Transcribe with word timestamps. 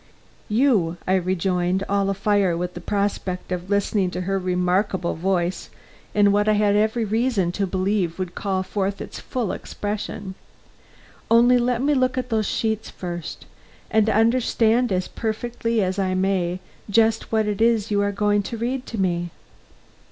"You," 0.49 0.97
I 1.07 1.13
rejoined, 1.13 1.83
all 1.87 2.09
afire 2.09 2.57
with 2.57 2.73
the 2.73 2.81
prospect 2.81 3.51
of 3.51 3.69
listening 3.69 4.09
to 4.09 4.21
her 4.21 4.39
remarkable 4.39 5.13
voice 5.13 5.69
in 6.15 6.31
what 6.31 6.49
I 6.49 6.53
had 6.53 6.75
every 6.75 7.05
reason 7.05 7.51
to 7.51 7.67
believe 7.67 8.17
would 8.17 8.33
call 8.33 8.63
forth 8.63 8.99
its 8.99 9.19
full 9.19 9.51
expression. 9.51 10.33
"Only 11.29 11.59
let 11.59 11.83
me 11.83 11.93
look 11.93 12.17
at 12.17 12.29
those 12.29 12.47
sheets 12.47 12.89
first, 12.89 13.45
and 13.91 14.09
understand 14.09 14.91
as 14.91 15.07
perfectly 15.07 15.83
as 15.83 15.99
I 15.99 16.15
may, 16.15 16.61
just 16.89 17.31
what 17.31 17.45
it 17.45 17.61
is 17.61 17.91
you 17.91 18.01
are 18.01 18.11
going 18.11 18.41
to 18.41 18.57
read 18.57 18.87
to 18.87 18.97
me." 18.97 19.29